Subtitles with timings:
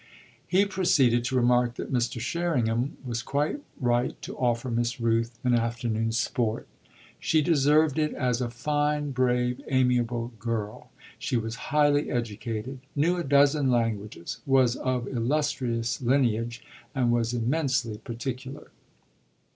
[0.47, 2.19] He proceeded to remark that Mr.
[2.19, 6.67] Sherringham was quite right to offer Miss Rooth an afternoon's sport;
[7.19, 10.89] she deserved it as a fine, brave, amiable girl.
[11.19, 16.63] She was highly educated, knew a dozen languages, was of illustrious lineage,
[16.95, 18.71] and was immensely particular.